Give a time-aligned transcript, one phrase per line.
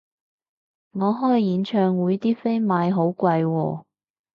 [0.93, 3.83] 我開演唱會啲飛賣好貴喎